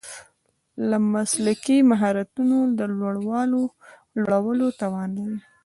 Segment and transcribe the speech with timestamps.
[0.89, 2.79] د مسلکي مهارتونو د
[4.27, 5.39] لوړولو توان لري.